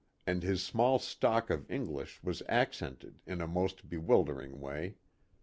[0.25, 4.95] And his small stock of English was accented in a most bewildering way.